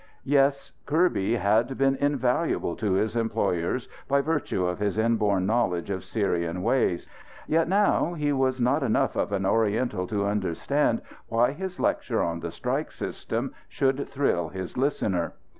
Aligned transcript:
Yes, 0.25 0.71
Kirby 0.87 1.35
had 1.35 1.77
been 1.77 1.95
invaluable 1.97 2.75
to 2.77 2.93
his 2.93 3.15
employers 3.15 3.87
by 4.07 4.19
virtue 4.19 4.65
of 4.65 4.79
his 4.79 4.97
inborn 4.97 5.45
knowledge 5.45 5.91
of 5.91 6.03
Syrian 6.03 6.63
ways. 6.63 7.05
Yet, 7.45 7.67
now, 7.69 8.15
he 8.15 8.33
was 8.33 8.59
not 8.59 8.81
enough 8.81 9.15
of 9.15 9.31
an 9.31 9.45
Oriental 9.45 10.07
to 10.07 10.25
understand 10.25 11.03
why 11.27 11.51
his 11.51 11.79
lecture 11.79 12.23
on 12.23 12.39
the 12.39 12.49
strike 12.49 12.89
system 12.91 13.53
should 13.69 14.09
thrill 14.09 14.49
his 14.49 14.75
listener. 14.75 15.33